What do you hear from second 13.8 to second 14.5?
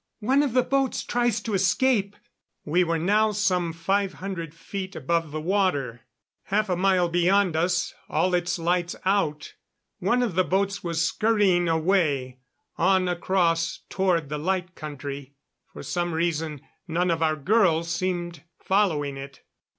toward the